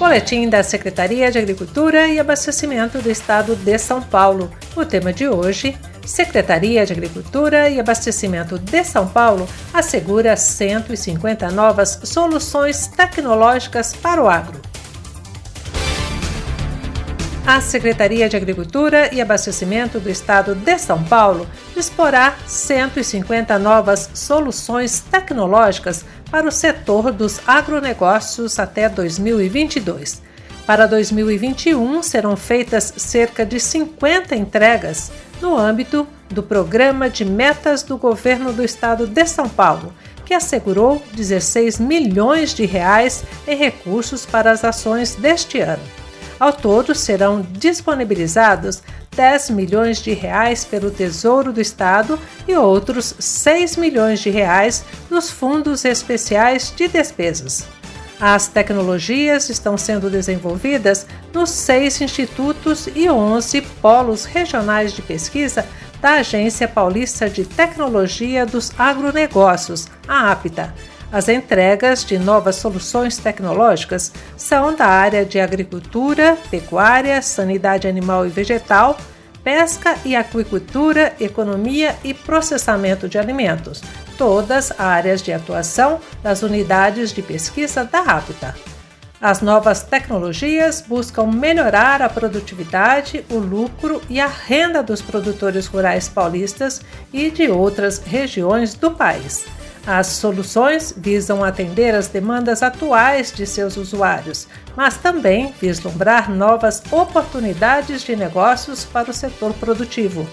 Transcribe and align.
Boletim 0.00 0.48
da 0.48 0.62
Secretaria 0.62 1.30
de 1.30 1.38
Agricultura 1.38 2.08
e 2.08 2.18
Abastecimento 2.18 3.02
do 3.02 3.10
Estado 3.10 3.54
de 3.54 3.76
São 3.76 4.00
Paulo. 4.00 4.50
O 4.74 4.82
tema 4.82 5.12
de 5.12 5.28
hoje: 5.28 5.76
Secretaria 6.06 6.86
de 6.86 6.94
Agricultura 6.94 7.68
e 7.68 7.78
Abastecimento 7.78 8.58
de 8.58 8.82
São 8.82 9.06
Paulo 9.06 9.46
assegura 9.74 10.34
150 10.38 11.50
novas 11.50 12.00
soluções 12.04 12.86
tecnológicas 12.86 13.92
para 13.92 14.22
o 14.22 14.26
agro. 14.26 14.69
A 17.50 17.60
Secretaria 17.60 18.28
de 18.28 18.36
Agricultura 18.36 19.12
e 19.12 19.20
Abastecimento 19.20 19.98
do 19.98 20.08
Estado 20.08 20.54
de 20.54 20.78
São 20.78 21.02
Paulo 21.02 21.48
disporá 21.74 22.36
150 22.46 23.58
novas 23.58 24.08
soluções 24.14 25.00
tecnológicas 25.00 26.04
para 26.30 26.46
o 26.46 26.52
setor 26.52 27.10
dos 27.10 27.40
agronegócios 27.48 28.56
até 28.60 28.88
2022. 28.88 30.22
Para 30.64 30.86
2021, 30.86 32.04
serão 32.04 32.36
feitas 32.36 32.94
cerca 32.96 33.44
de 33.44 33.58
50 33.58 34.36
entregas 34.36 35.10
no 35.42 35.58
âmbito 35.58 36.06
do 36.28 36.44
Programa 36.44 37.10
de 37.10 37.24
Metas 37.24 37.82
do 37.82 37.98
Governo 37.98 38.52
do 38.52 38.62
Estado 38.62 39.08
de 39.08 39.26
São 39.26 39.48
Paulo, 39.48 39.92
que 40.24 40.34
assegurou 40.34 41.02
16 41.14 41.80
milhões 41.80 42.54
de 42.54 42.64
reais 42.64 43.24
em 43.44 43.56
recursos 43.56 44.24
para 44.24 44.52
as 44.52 44.62
ações 44.62 45.16
deste 45.16 45.58
ano. 45.58 45.99
Ao 46.40 46.54
todo, 46.54 46.94
serão 46.94 47.42
disponibilizados 47.42 48.82
10 49.14 49.50
milhões 49.50 49.98
de 49.98 50.14
reais 50.14 50.64
pelo 50.64 50.90
Tesouro 50.90 51.52
do 51.52 51.60
Estado 51.60 52.18
e 52.48 52.56
outros 52.56 53.14
6 53.18 53.76
milhões 53.76 54.20
de 54.20 54.30
reais 54.30 54.82
nos 55.10 55.30
fundos 55.30 55.84
especiais 55.84 56.72
de 56.74 56.88
despesas. 56.88 57.68
As 58.18 58.48
tecnologias 58.48 59.50
estão 59.50 59.76
sendo 59.76 60.08
desenvolvidas 60.08 61.06
nos 61.32 61.50
seis 61.50 62.00
institutos 62.00 62.86
e 62.94 63.08
11 63.08 63.62
polos 63.82 64.24
regionais 64.24 64.92
de 64.92 65.00
pesquisa 65.00 65.66
da 66.00 66.14
Agência 66.14 66.68
Paulista 66.68 67.28
de 67.28 67.44
Tecnologia 67.44 68.46
dos 68.46 68.72
Agronegócios, 68.78 69.88
a 70.06 70.30
APTA, 70.32 70.74
as 71.12 71.28
entregas 71.28 72.04
de 72.04 72.18
novas 72.18 72.56
soluções 72.56 73.18
tecnológicas 73.18 74.12
são 74.36 74.74
da 74.74 74.86
área 74.86 75.24
de 75.24 75.40
agricultura, 75.40 76.38
pecuária, 76.50 77.20
sanidade 77.20 77.88
animal 77.88 78.24
e 78.26 78.28
vegetal, 78.28 78.96
pesca 79.42 79.96
e 80.04 80.14
aquicultura, 80.14 81.14
economia 81.18 81.96
e 82.04 82.14
processamento 82.14 83.08
de 83.08 83.18
alimentos, 83.18 83.82
todas 84.16 84.72
áreas 84.78 85.20
de 85.22 85.32
atuação 85.32 86.00
das 86.22 86.42
unidades 86.42 87.12
de 87.12 87.22
pesquisa 87.22 87.84
da 87.84 88.02
Rapta. 88.02 88.54
As 89.20 89.42
novas 89.42 89.82
tecnologias 89.82 90.80
buscam 90.80 91.26
melhorar 91.26 92.00
a 92.00 92.08
produtividade, 92.08 93.24
o 93.30 93.36
lucro 93.36 94.00
e 94.08 94.18
a 94.18 94.26
renda 94.26 94.82
dos 94.82 95.02
produtores 95.02 95.66
rurais 95.66 96.08
paulistas 96.08 96.80
e 97.12 97.30
de 97.30 97.48
outras 97.48 97.98
regiões 97.98 98.72
do 98.74 98.92
país. 98.92 99.44
As 99.92 100.06
soluções 100.06 100.94
visam 100.96 101.42
atender 101.42 101.96
as 101.96 102.06
demandas 102.06 102.62
atuais 102.62 103.32
de 103.32 103.44
seus 103.44 103.76
usuários, 103.76 104.46
mas 104.76 104.96
também 104.96 105.52
vislumbrar 105.60 106.30
novas 106.30 106.80
oportunidades 106.92 108.02
de 108.02 108.14
negócios 108.14 108.84
para 108.84 109.10
o 109.10 109.12
setor 109.12 109.52
produtivo. 109.54 110.24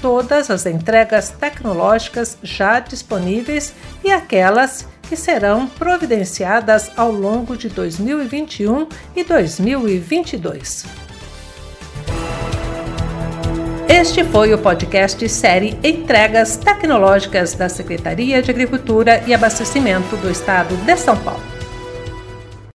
todas 0.00 0.50
as 0.50 0.64
entregas 0.64 1.28
tecnológicas 1.28 2.38
já 2.42 2.80
disponíveis 2.80 3.74
e 4.02 4.10
aquelas 4.10 4.88
que 5.08 5.16
serão 5.16 5.66
providenciadas 5.66 6.90
ao 6.96 7.10
longo 7.10 7.56
de 7.56 7.68
2021 7.68 8.86
e 9.14 9.24
2022. 9.24 10.84
Este 13.88 14.24
foi 14.24 14.52
o 14.52 14.58
podcast 14.58 15.28
série 15.28 15.78
Entregas 15.84 16.56
Tecnológicas 16.56 17.54
da 17.54 17.68
Secretaria 17.68 18.42
de 18.42 18.50
Agricultura 18.50 19.22
e 19.26 19.32
Abastecimento 19.32 20.16
do 20.16 20.30
Estado 20.30 20.74
de 20.84 20.96
São 20.96 21.16
Paulo. 21.16 21.53